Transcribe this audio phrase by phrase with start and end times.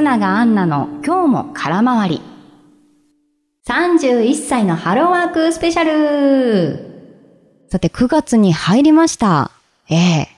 [0.00, 2.22] 松永アンナの今日も空回り。
[3.68, 9.50] 31歳のハローワークスペシャルさて9月に入りました。
[9.90, 10.28] ええ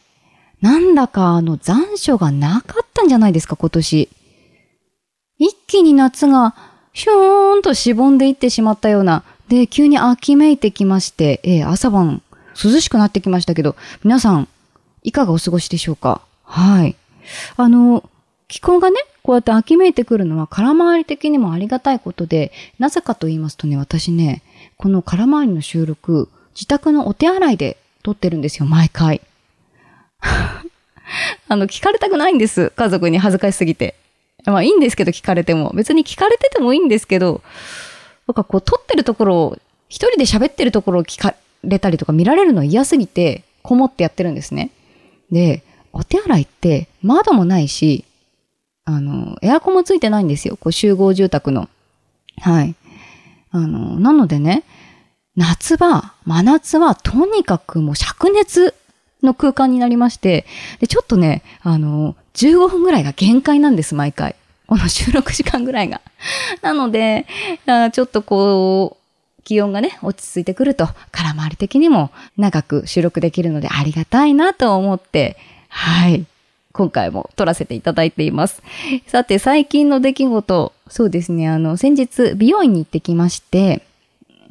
[0.60, 4.08] なんだかあの残暑がなかったんじゃないですか今年。
[5.38, 6.56] 一気に夏が
[6.92, 12.20] ひょーんとしぼんでいってしまったような、で、急に秋めいてきまして、ええ朝晩
[12.60, 14.48] 涼しくなってきましたけど、皆さん、
[15.04, 16.20] いかがお過ごしでしょうか？
[16.42, 16.96] はい。
[17.56, 18.02] あの、
[18.48, 24.42] 気候がね、こうやって秋めいてくるのは空回り的にもありがたいことで、なぜかと言いますとね、私ね、
[24.76, 29.20] この空回りの収録、自宅のお手洗いで撮ってるんですよ、毎回。
[31.48, 32.72] あの、聞かれたくないんです。
[32.74, 33.94] 家族に恥ずかしすぎて。
[34.44, 35.70] まあいいんですけど、聞かれても。
[35.74, 37.42] 別に聞かれててもいいんですけど、
[38.26, 44.70] なんかこう、撮ってるところを、一人で喋ってるところを聞かれたりとか見られるの嫌すぎて、こもってやってるんですね。
[45.30, 45.62] で、
[45.92, 48.04] お手洗いって窓もないし、
[48.92, 50.56] あの、エアコンもついてないんですよ。
[50.56, 51.68] こう集合住宅の。
[52.40, 52.74] はい。
[53.50, 54.64] あの、なのでね、
[55.36, 58.74] 夏場、真夏はとにかくもう灼熱
[59.22, 60.46] の空間になりまして、
[60.80, 64.36] で、ちょっとね、あの、15分ぐらいが限界なんです、毎回。
[64.66, 66.00] この収録時間ぐらいが。
[66.62, 67.26] なので、
[67.92, 75.36] ちょっとこう、気温がね、落ち着いてくると、空回り的にも長く収録できるのでありがたいなと思って、
[75.68, 76.24] はい。
[76.72, 78.62] 今回も撮らせていただいています。
[79.06, 83.82] さて、最近の出来事、そうですね、あの、先日、美容院に行ってきまして、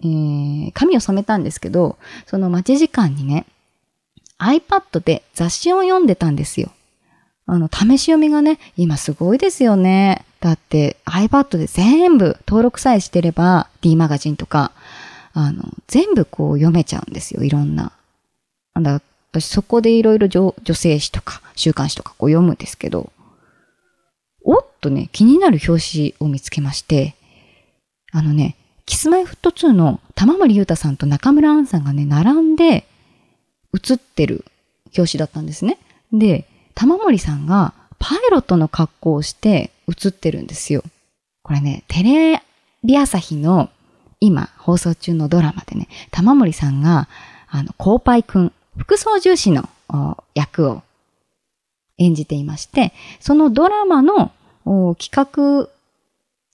[0.04, 3.46] えー、髪を染めたんですけど、その待ち時間にね、
[4.40, 6.72] iPad で雑誌を読んでたんですよ。
[7.46, 10.26] あの、試し読みがね、今すごいですよね。
[10.40, 14.72] だって iPad で全部登録さえしてれば D マガジンとか、
[15.34, 17.44] あの、全部こう読めちゃうんですよ。
[17.44, 17.92] いろんな。
[18.76, 23.12] だ私そこでいろいろ女性誌とか週刊誌とかこう読むんですけど、
[24.44, 27.16] おっとね、気になる表紙を見つけまして、
[28.12, 32.86] あのね、キスマイフット2の玉森裕太さんと中村アンさんがね、並んで
[33.72, 34.44] 写ってる
[34.98, 35.78] 表紙だったんですね。
[36.12, 40.84] で、玉森さんがパイロットの格好をして写ってるんですよ。
[41.42, 42.44] これね、テレ
[42.84, 43.70] ビ朝日の
[44.20, 47.08] 今放送中のドラマでね、玉森さんが、
[47.48, 49.70] あの、コーパイくん副操縦士の
[50.34, 50.82] 役を
[51.98, 54.32] 演じていまして、そのドラマの
[54.98, 55.70] 企画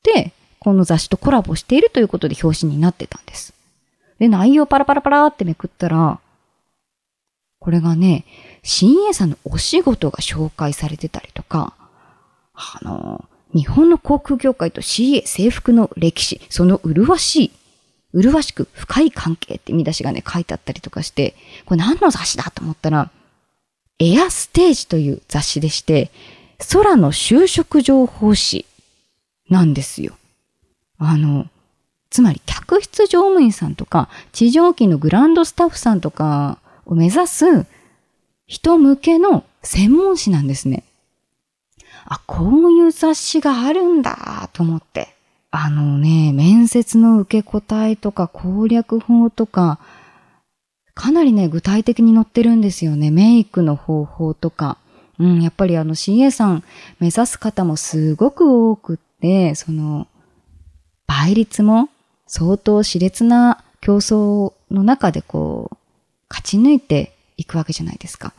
[0.04, 3.54] で、この雑誌とコラボしているということで表紙になってたんです。
[4.20, 6.20] で、内容パラパラパラってめくったら、
[7.60, 8.26] これがね、
[8.64, 11.74] 新栄さんのお仕事が紹介されてたりとか、
[12.54, 17.52] あの、日本の航空業界と CA 制服の歴史、その麗しい
[18.22, 21.36] 麗しく深い関係って見出しがね、書いてあったりとかして、
[21.66, 23.12] これ何の雑誌だと思ったら、
[24.00, 26.12] エアステージという雑誌でして、
[26.72, 28.66] 空の就職情報誌
[29.50, 30.18] なんですよ。
[30.98, 31.48] あの、
[32.10, 37.66] つまり客室乗務員さんとか、地上機のグランドスタッフさんとかを目指す
[38.46, 40.84] 人向けの専門誌なんですね。
[42.06, 45.17] あ、こういう雑誌があるんだと思って。
[45.52, 49.80] あのね、面接の受け答えとか攻略法とか、
[50.94, 53.12] かなりね、具体的に載ってるんですよね。
[53.12, 54.78] メイクの方法とか。
[55.20, 56.64] うん、やっぱりあの CA さん
[57.00, 60.08] 目指す方もすごく多くって、その、
[61.08, 61.90] 倍率も
[62.28, 65.78] 相当熾烈な競争の中でこう、
[66.30, 68.34] 勝ち抜いていくわけじゃないですか。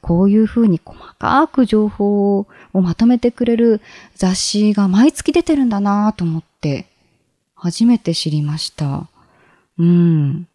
[0.00, 3.80] こういうふうに細かく情報をまとめてくれる
[4.14, 6.86] 雑誌が毎月出てるんだなと思ってって、
[7.56, 9.08] 初めて知りました。
[9.78, 10.46] うん。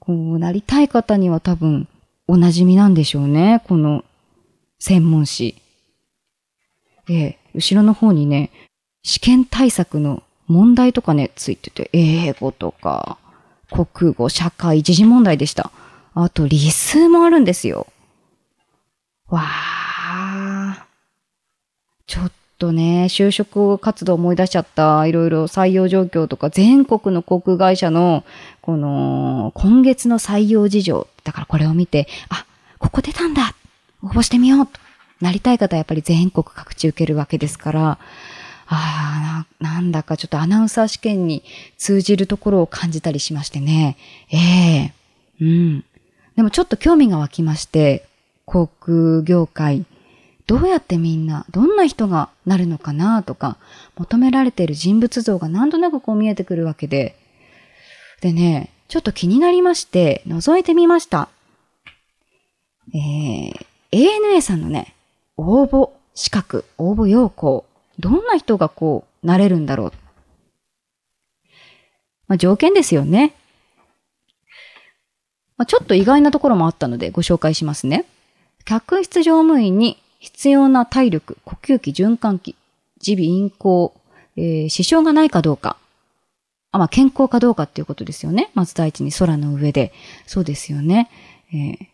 [0.00, 1.88] こうなりたい方には多分
[2.28, 3.62] お馴染みなんでしょうね。
[3.66, 4.04] この
[4.78, 5.56] 専門誌。
[7.08, 8.50] え後ろの方にね、
[9.02, 13.18] 試験対策の問題とかね、ついてて、英語とか、
[13.70, 15.70] 国語、社会、時事問題でした。
[16.14, 17.86] あと、理数もあるんですよ。
[19.28, 20.86] わあ。
[22.06, 25.06] ちょっとね、就職活動思い出しちゃった。
[25.06, 28.24] いろいろ採用状況とか、全国の航空会社の、
[28.62, 31.06] この、今月の採用事情。
[31.24, 32.46] だからこれを見て、あ、
[32.78, 33.54] ここ出たんだ
[34.02, 34.80] 応募してみようと。
[35.20, 37.98] なりたい方はやっぱり全国各地受けるわけですから、
[38.68, 41.44] ああ、なんだかちょっとアナウンサー試験に
[41.78, 43.96] 通じるところを感じたりしましてね。
[44.30, 45.84] ええー、うん。
[46.36, 48.06] でもちょっと興味が湧きまして、
[48.44, 49.84] 航空業界、
[50.46, 53.56] どうやってみんな、どんな人がなるのかなとか、
[53.96, 57.16] 求められている人物像がなんとなくこう見えてくるわけで。
[58.20, 61.28] でね、ちょっと気になりまして、覗いてみました。
[62.94, 64.94] えー、ANA さんのね、
[65.36, 67.66] 応募資格、応募要項
[67.98, 69.92] どんな人がこう、なれるんだろう。
[72.28, 73.34] まあ、条件ですよね。
[75.56, 78.04] まあ、ちょっと意外なところもあったのでご紹介しますね。
[78.64, 82.54] 客室乗務員に必要な体力、呼吸器、循環器、
[83.06, 83.92] 耳鼻咽喉、
[84.36, 85.76] えー、支障がないかどうか。
[86.72, 88.50] あ、まあ、健康かどうかっていうことですよね。
[88.54, 89.92] まず第一に空の上で。
[90.26, 91.10] そうですよね。
[91.52, 91.86] えー、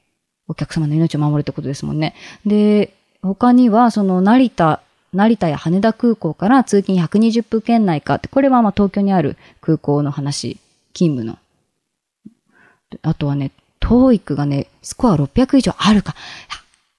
[0.49, 2.15] お客様の命を守るってことですもんね。
[2.47, 4.81] で、他には、その成田、
[5.13, 10.59] 成田や羽田空港から通勤120分圏内かって、これはまあ東京にある空港の話、
[10.95, 11.39] 勤務の。
[13.03, 16.15] あとはね、TOEIC がね、スコア600以上あるか。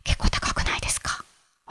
[0.04, 0.73] 結構高くない？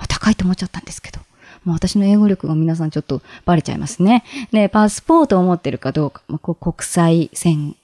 [0.07, 1.21] 高いと思っちゃったんですけど。
[1.65, 4.25] もう私の英語力が皆さんちょっとバレちゃいますね。
[4.51, 7.77] で、パスポートを持ってるかどうか、まあ、こう国際線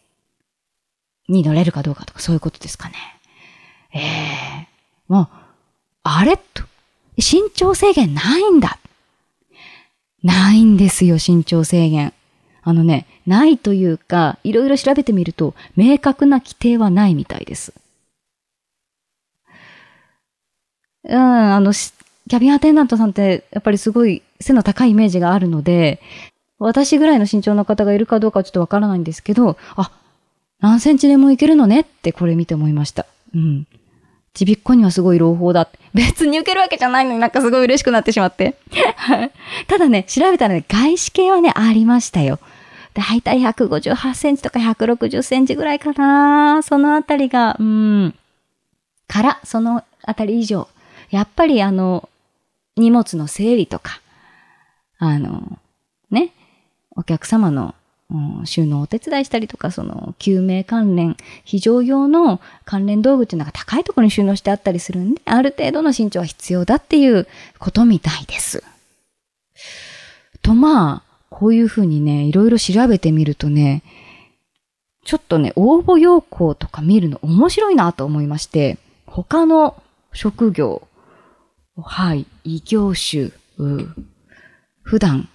[1.29, 2.95] に乗れるかどうかとかそういうことですかね。
[3.95, 5.29] ええー、もう、
[6.03, 6.65] あれと、
[7.17, 8.79] 身長制限ないんだ。
[10.23, 12.13] ないんですよ、身長制限。
[12.63, 17.73] あのね、ないというか、いろいろ調べてみると、明確な規定はないみたいです。
[21.05, 21.73] うん、あの、
[22.29, 26.01] キャビンアテンダントさんってやっぱりすごい背の高いイメージがあるので、
[26.59, 29.93] 私ぐらいの身長の方がいるかどうかはちょっとわからないんですけど、あ、
[30.61, 33.07] 何センチでもいけるのねってこれ見て思いました。
[33.35, 33.67] うん。
[34.35, 35.79] ちびっこにはすごい朗報だって。
[35.95, 38.57] 別に受けるわけじゃないのになんかすごい嬉しくなってしまって。
[39.67, 42.39] ただね、調べたらね、外資系はね、ありましたよ。
[42.95, 48.15] だいたい158センチとか160センチぐらいかなそのあたりが、うん。
[49.07, 50.69] から、そのあたり以上。
[51.11, 52.09] やっぱりあの、
[52.79, 54.01] 荷物の整理とか、
[54.99, 55.59] あの、
[56.11, 56.33] ね、
[56.97, 57.75] お客様の、
[58.11, 67.29] うん、収納をお手伝いしたりとか、その、救命関連、非常用の関連道具っていうのが高いところに収納してあったりするんで、ある程度の身長は必要だっていう
[67.59, 68.65] ことみたいです。
[70.43, 73.83] と、まあ、こういうふうにね、いろいろ調べてみるとね、
[75.05, 79.81] ちょっとね、応募要項とか見るの面白いなと思いまして、他の
[80.13, 80.88] 職業、
[81.81, 83.31] はい、異業種、
[84.83, 85.29] 普段、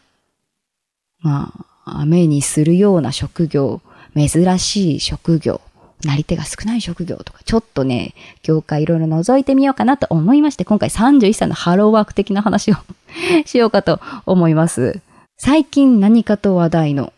[1.19, 1.53] ま
[1.85, 3.81] あ、目にするような職業、
[4.15, 5.61] 珍しい職業、
[6.03, 8.13] なり手が少ない職業とか、ちょっとね、
[8.43, 12.75] 業界いろいろ覗いてみようかなと思いまして、今回31歳のハローワーク的な話を
[13.45, 14.99] しようかと思います。
[15.37, 17.13] 最近何かと話題の、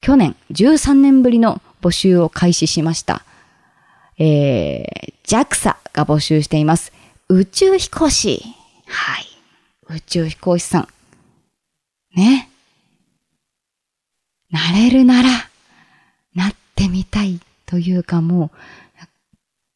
[0.00, 3.24] 去年13年ぶりの募集を開始しました。
[4.18, 6.92] えー、JAXA が募集しています。
[7.34, 8.42] 宇宙飛行士。
[8.86, 9.26] はい。
[9.88, 10.88] 宇宙飛行士さん。
[12.14, 12.50] ね。
[14.50, 15.28] なれるなら、
[16.34, 18.58] なってみたいというかもう、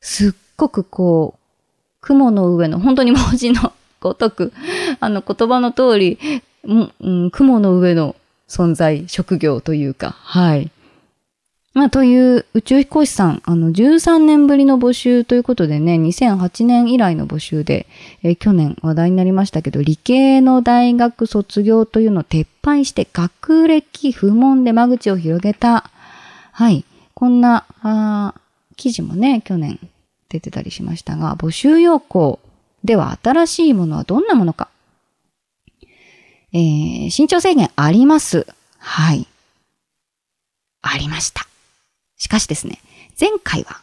[0.01, 1.41] すっごくこう、
[2.03, 4.53] 雲の上の、本当に文字のごとく、
[5.01, 6.19] あの言葉の通り、
[6.63, 8.17] うん、雲の上の
[8.49, 10.71] 存在、職業というか、はい。
[11.77, 17.87] まあ、という宇宙飛行士さん、あの、13年ぶりの募集ということでね、2008年以来の募集で、
[18.23, 25.91] えー、去年話題になりましたけど、理系の大学卒業というのを撤廃して、学歴不問で間口を広げた、
[26.53, 28.33] はい、こんな、あ
[28.77, 29.79] 記事もね、去年
[30.31, 32.41] 出てたりしましたが、募集要項
[32.85, 34.71] では新しいものはどんなものか。
[36.55, 38.47] えー、身長制限あります。
[38.79, 39.27] はい。
[40.81, 41.47] ありました。
[42.17, 42.81] しかしですね、
[43.19, 43.83] 前回は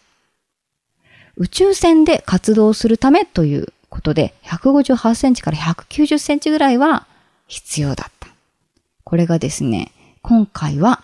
[1.35, 7.07] 宇宙船で活動するためということで、158センチから190センチぐらいは
[7.47, 8.27] 必要だった。
[9.03, 11.03] これがですね、今回は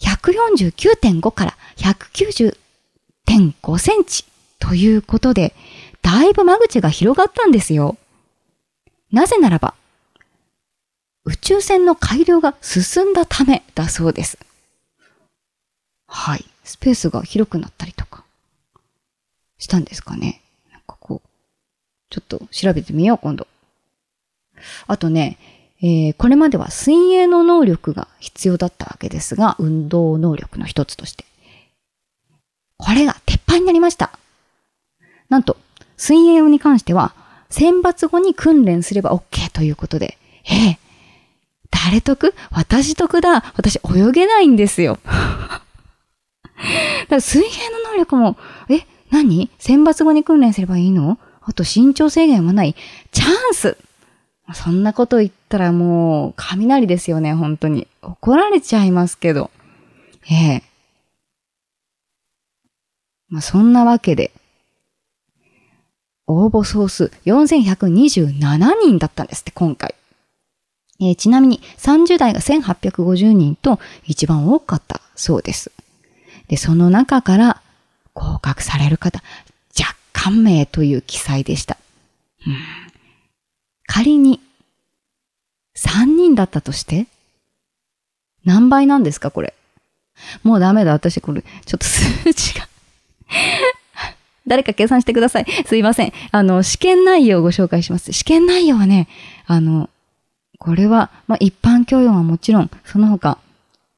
[0.00, 4.24] 149.5から190.5センチ
[4.58, 5.54] ということで、
[6.02, 7.96] だいぶ間口が広がったんですよ。
[9.12, 9.74] なぜならば、
[11.24, 14.38] 宇宙船の改良が進んだためだそうです。
[16.08, 16.44] はい。
[16.64, 18.24] スペースが広くなったりとか、
[19.58, 20.40] したんですかね。
[20.72, 21.28] なんかこう、
[22.10, 23.46] ちょっと調べてみよう、今度。
[24.86, 25.38] あとね、
[25.80, 31.24] えー、これまでは水泳の能力が必要だったわけですが、運動能力の一つとして。
[32.78, 34.18] これが鉄板になりました。
[35.28, 35.56] なんと、
[35.96, 37.14] 水泳に関しては、
[37.50, 40.78] 選抜後に訓練すれば OK ということで、ええ
[41.70, 42.34] 誰得？
[42.50, 44.98] 私得だ私泳げないんですよ。
[47.08, 48.36] から水泳の能力も、
[48.68, 49.50] え、何？
[49.58, 51.18] 選抜後に訓練すればいいの？
[51.40, 52.74] あと身長制限はない？
[53.12, 53.76] チャンス
[54.54, 57.86] そんなこと言ったらもう、雷ですよね、本当に。
[58.02, 59.50] 怒られちゃいますけど。
[60.30, 60.62] ええ
[63.28, 64.32] まあ、そんなわけで、
[66.26, 68.32] 応募総数4127
[68.82, 69.94] 人だったんですって、今回。
[71.00, 75.70] えー、ちなみに30代が1850人と一番多かったそうです。
[76.48, 77.62] で、その中から
[78.14, 79.22] 合格される方、
[79.78, 81.76] 若干名という記載でした。
[82.46, 82.56] うん、
[83.86, 84.40] 仮に
[85.76, 87.06] 3人だったとして
[88.44, 89.54] 何倍なんですかこれ。
[90.42, 90.92] もうダメだ。
[90.92, 92.68] 私これ、ちょっと数字が
[94.46, 95.46] 誰か計算してください。
[95.66, 96.12] すいません。
[96.32, 98.12] あの、試験内容をご紹介します。
[98.12, 99.08] 試験内容はね、
[99.46, 99.90] あの、
[100.58, 103.38] これは、まあ、一般教養はもちろん、その他、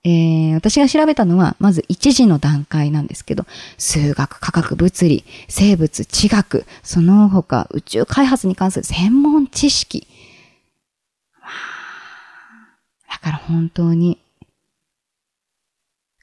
[0.03, 3.45] えー、私が調べたのは、まず一次の段階なんですけど、
[3.77, 10.07] 数学、科学、物理、生物、地学、その他、宇宙開発に関する専門知識。
[13.11, 14.19] だから本当に、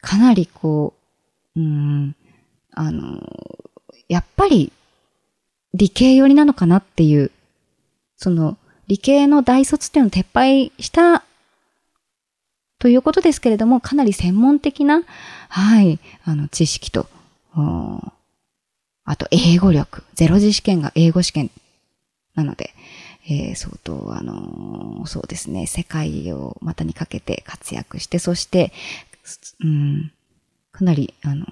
[0.01, 0.95] かなりこ
[1.55, 2.15] う、うん、
[2.71, 3.21] あの、
[4.07, 4.71] やっぱり
[5.73, 7.29] 理系寄りなのかなっていう、
[8.15, 8.57] その
[8.87, 11.23] 理系の大卒っていうのを撤廃した
[12.79, 15.03] ということですけれども、かなり専門的な、
[15.49, 17.07] はい、あの、知識と、
[17.53, 20.03] あと、英語力。
[20.13, 21.49] ゼロ次試験が英語試験
[22.35, 22.73] なので、
[23.29, 28.71] えー、相当、あのー、そうですね、世界を股にかけて活躍して、そして、
[29.61, 30.11] うん、
[30.71, 31.45] かなり、あの、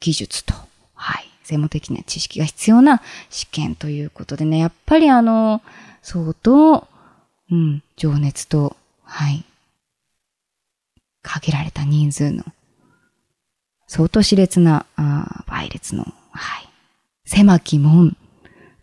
[0.00, 0.54] 技術と、
[0.94, 5.62] はい、専門的な知識が必要な試験ということでね、やっぱりあの、
[6.02, 6.88] 相当、
[7.50, 9.44] うん、情熱と、はい、
[11.22, 12.44] 限られた人数の、
[13.86, 16.68] 相当熾烈な、あ倍率の、はい、
[17.24, 18.16] 狭き門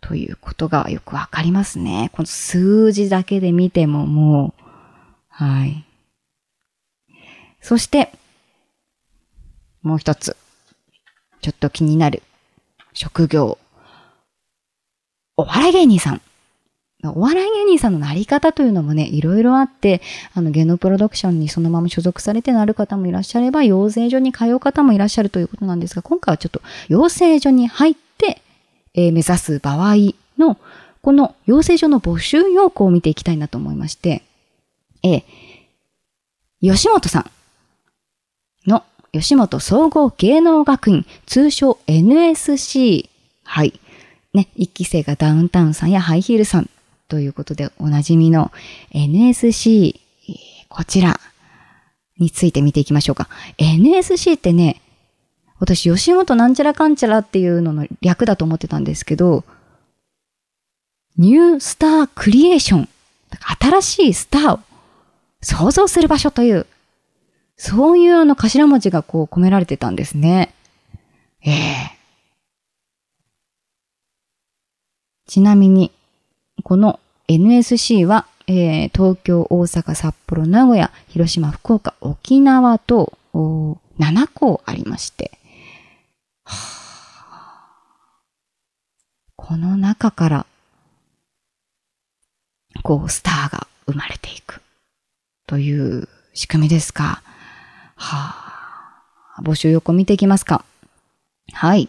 [0.00, 2.10] ということがよくわかりますね。
[2.12, 4.64] この数字だけで見てももう、
[5.28, 5.84] はい。
[7.60, 8.12] そして、
[9.82, 10.36] もう一つ、
[11.40, 12.22] ちょっと気になる
[12.92, 13.58] 職業。
[15.36, 16.20] お笑い芸人さん。
[17.04, 20.02] お笑い芸人さんのなり方というのもね、いろいろあって、
[20.34, 28.42] あの、芸能プロダクションにそのまま所属されてなる方もいらっしゃれば、養成所に通う方もいらっしゃるということなんですが、今回はちょっと養成所に入って、
[28.94, 29.94] えー、目指す場合
[30.38, 30.58] の、
[31.00, 34.24] この養成所の募集要項を見ていきたいなと思いまして、
[35.04, 37.30] えー、吉本さん
[38.68, 43.08] の吉本総合芸能学院、通称 NSC。
[43.44, 43.78] はい。
[44.34, 46.68] ね、一期生がダウンタウンさんやハイヒールさん
[47.08, 48.52] ということでおなじみの
[48.92, 50.00] NSC、
[50.68, 51.18] こちら
[52.18, 53.28] について見ていきましょうか。
[53.58, 54.80] NSC ってね、
[55.58, 59.44] 私吉本なんちゃらかんちゃらっていうのの略だと思ってたんですけど、
[61.16, 62.88] ニュースタークリエーション。
[63.60, 64.60] 新しいスターを
[65.42, 66.66] 想像する場所という
[67.58, 70.54] そういうあの頭文字がこう込められてたんですね。
[71.44, 71.98] ええ
[75.26, 75.92] ちなみに、
[76.62, 85.38] この NSC は、えー、東京、大阪、札幌、名古屋、広島、福岡、沖縄と7校ありまして、
[89.36, 90.46] この中から、
[92.82, 94.60] こう、スターが生まれていく
[95.46, 97.22] という仕組みですか。
[97.96, 98.34] は
[99.36, 100.64] あ、募集横見ていきますか。
[101.52, 101.88] はい。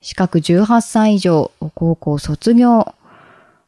[0.00, 2.94] 資格18歳以上、高校卒業、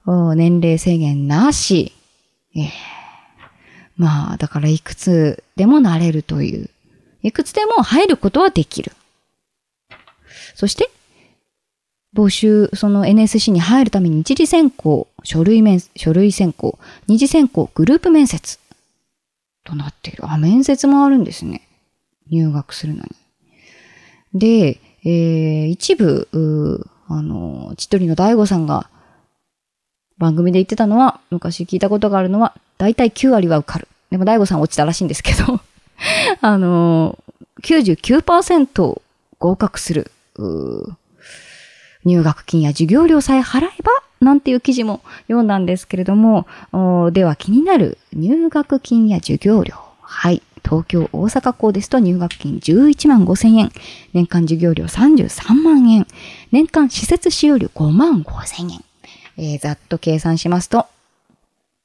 [0.07, 1.93] 年齢制限なし。
[2.55, 2.69] えー、
[3.97, 6.71] まあ、だからいくつでもなれるという。
[7.23, 8.93] いくつでも入ることはできる。
[10.55, 10.91] そして、
[12.15, 18.59] 募集、その NSC に入るために一次選考、書類面、書類選考、二次選考、グループ面接
[19.65, 20.25] となっている。
[20.31, 21.63] あ、面接もあるんですね。
[22.31, 23.11] 入学するのに。
[24.39, 26.29] で、えー、一部、
[27.09, 28.89] あの、千鳥の大悟さんが
[30.19, 33.89] 番組で言ってたのは、昔聞いたことがあるのは、だいたい9割は受かる。
[34.11, 35.61] でも大悟さん落ちたらしいんですけど、
[36.41, 39.01] あのー、99%
[39.39, 40.11] 合格する。
[42.05, 46.47] 入学金や授業料さえ払えば、なんていう記事も読んだんですけれども、
[47.13, 49.75] では気になる入学金や授業料。
[50.01, 50.43] はい。
[50.65, 53.71] 東京、大阪校ですと入学金11万5千円、
[54.13, 56.07] 年間授業料33万円、
[56.51, 58.86] 年間施設使用料5万5千円。
[59.37, 60.87] えー、ざっと計算しますと、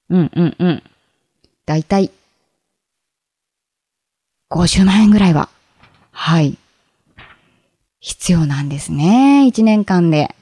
[0.09, 0.83] うんうんうん。
[1.65, 2.11] だいたい
[4.49, 5.49] 50万円ぐらいは、
[6.11, 6.57] はい、
[8.01, 9.45] 必要なんですね。
[9.47, 10.35] 1年間で。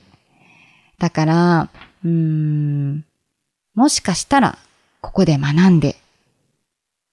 [0.98, 1.70] だから、
[2.04, 3.06] うーん、
[3.75, 4.58] もしかしたら、
[5.01, 5.96] ここで学んで、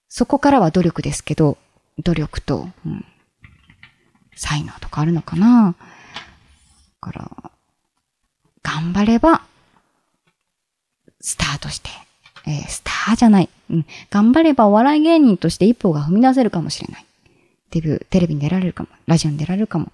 [0.09, 1.59] そこからは努力ですけど、
[2.03, 3.05] 努力と、うん、
[4.35, 5.75] 才能とかあるのかな。
[7.03, 7.50] だから、
[8.62, 9.43] 頑張れば
[11.26, 11.90] スタートして、
[12.47, 17.04] えースターじゃない、うん、頑張ればお笑い芸人として一歩が踏み出せるかもしれない。
[17.73, 19.87] デビュー、テレビに出られるかも、ラジオに出られるかも。
[19.87, 19.88] っ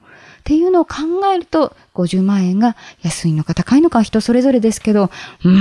[0.45, 0.97] ていうのを考
[1.35, 5.11] えると、50万円が安いのか高いのかは人それぞれですけど、
[5.43, 5.59] うん、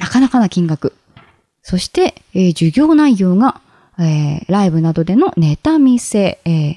[0.00, 0.94] なかなかな金額。
[1.62, 3.60] そして、えー授業内容が、
[3.98, 6.74] えーライブなどでのネタ見せ、えー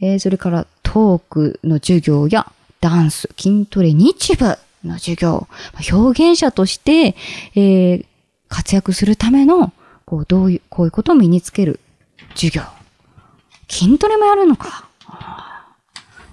[0.00, 5.48] えーそれからトークの授業やダンス、筋トレ、日舞の授業、
[5.92, 7.16] 表現者として、
[7.54, 8.06] えー
[8.54, 9.72] 活躍するための、
[10.04, 11.80] こう、どういう、こういうことを身につける
[12.36, 12.62] 授業。
[13.68, 14.88] 筋トレもやるのか。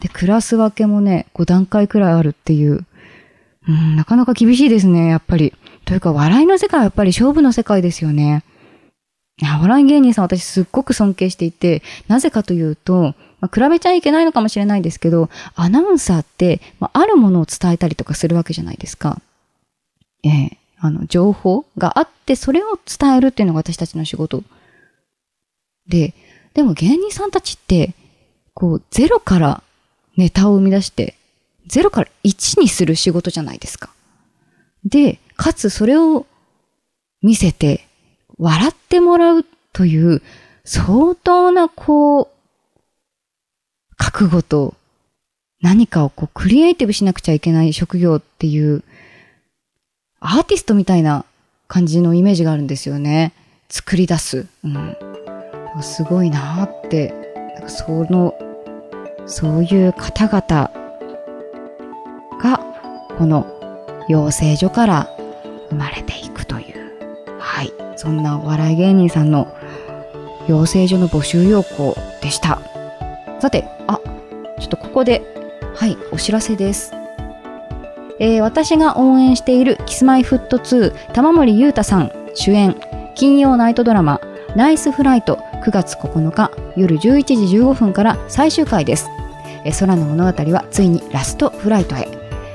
[0.02, 2.86] で、クラス分けもね、5段階くらいあるっていう。
[3.68, 5.54] うん、なかなか厳しいですね、やっぱり。
[5.86, 8.44] というか、笑いの世界はやっぱり勝負の世界ですよね。
[9.38, 19.20] いや笑い芸人さん私すっごく尊敬していて、なぜかというと、まあ、比べちゃいけないのかもしれないですけど、アナウンサーって、まあ、あるものを伝えたりとかするわけじゃないですか。
[20.24, 24.44] ええあの、情報があって、それを伝えるっていうのが私たちの仕事。
[25.88, 26.16] で、
[26.56, 27.94] でも芸人さんたちって、
[28.56, 29.64] こう、ゼロから
[30.18, 31.16] ネタを生み出して、
[31.68, 33.92] ゼロから1にする仕事じゃないですか。
[34.84, 36.26] で、かつそれを
[37.22, 37.88] 見せて、
[38.42, 40.24] 笑ってもらうという、
[40.66, 42.28] 相当な、こう、
[43.98, 44.74] 覚悟と、
[45.62, 48.84] 何かをこう、クリエイティブしなくちゃいけない職業っていう、
[50.20, 51.24] アーティストみたいな
[51.68, 53.32] 感じのイメージがあるんですよね。
[53.70, 54.48] 作り出す。
[54.64, 54.98] うん。
[55.84, 57.14] すごいなーって、
[57.54, 58.34] なんかその、
[59.28, 60.72] そういう方々
[62.42, 62.58] が、
[63.20, 63.46] この
[64.10, 65.16] 養成所から
[65.70, 66.31] 生まれていく。
[68.02, 69.56] そんなお笑い芸人さんの
[70.48, 72.60] 養成所の募集要項でした。
[73.40, 74.00] さて、あ、
[74.60, 75.22] ちょっとここで、
[75.76, 76.94] はい、お知らせです。
[78.20, 82.76] えー私が応援しているキスマイフット2玉森裕太さん主演
[83.16, 84.20] 金曜ナイトドラマ
[84.56, 89.10] ナイスフライト9月9日夜11時15分から最終回です。
[89.64, 92.08] えー空の物語はついにラストフライトへ。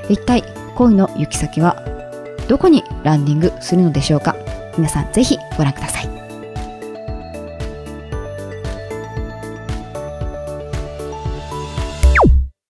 [0.09, 0.43] 一体
[0.75, 1.81] 恋の行き先は
[2.49, 4.35] どこにランディングするのでしょうか？
[4.77, 6.16] 皆さんぜひご覧ください。